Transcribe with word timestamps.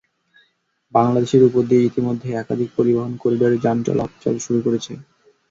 বাংলাদেশের 0.93 1.41
ওপর 1.47 1.63
দিয়ে 1.69 1.87
ইতিমধ্যেই 1.89 2.37
একাধিক 2.37 2.69
পরিবহন 2.77 3.13
করিডরে 3.23 3.57
যান 3.65 3.77
চলাচল 3.87 4.35
শুরু 4.45 4.59
করেছে। 4.65 4.93